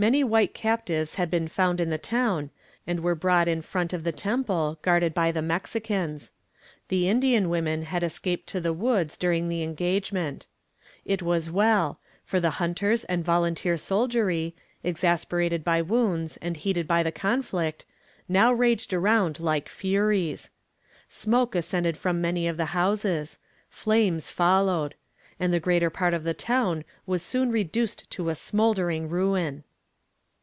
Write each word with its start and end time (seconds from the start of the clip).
Many 0.00 0.24
white 0.24 0.54
captives 0.54 1.16
had 1.16 1.30
been 1.30 1.46
found 1.46 1.78
in 1.78 1.90
the 1.90 1.98
town, 1.98 2.48
and 2.86 3.00
were 3.00 3.14
brought 3.14 3.46
in 3.48 3.60
front 3.60 3.92
of 3.92 4.02
the 4.02 4.12
temple, 4.12 4.78
guarded 4.80 5.12
by 5.12 5.30
the 5.30 5.42
Mexicans. 5.42 6.32
The 6.88 7.06
Indian 7.06 7.50
women 7.50 7.82
had 7.82 8.02
escaped 8.02 8.46
to 8.46 8.62
the 8.62 8.72
woods 8.72 9.18
during 9.18 9.50
the 9.50 9.62
engagement. 9.62 10.46
It 11.04 11.20
was 11.20 11.50
well; 11.50 12.00
for 12.24 12.40
the 12.40 12.52
hunters 12.52 13.04
and 13.04 13.22
volunteer 13.22 13.76
soldiery, 13.76 14.56
exasperated 14.82 15.62
by 15.64 15.82
wounds 15.82 16.38
and 16.38 16.56
heated 16.56 16.88
by 16.88 17.02
the 17.02 17.12
conflict, 17.12 17.84
now 18.26 18.50
raged 18.54 18.94
around 18.94 19.38
like 19.38 19.68
furies. 19.68 20.48
Smoke 21.10 21.54
ascended 21.54 21.98
from 21.98 22.22
many 22.22 22.48
of 22.48 22.56
the 22.56 22.72
houses; 22.72 23.38
flames 23.68 24.30
followed; 24.30 24.94
and 25.38 25.52
the 25.52 25.60
greater 25.60 25.90
part 25.90 26.14
of 26.14 26.24
the 26.24 26.32
town 26.32 26.84
was 27.04 27.22
soon 27.22 27.52
reduced 27.52 28.08
to 28.12 28.30
a 28.30 28.34
smouldering 28.34 29.06
ruin. 29.10 29.62